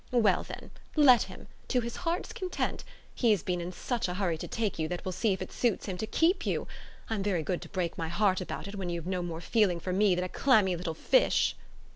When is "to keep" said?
5.97-6.43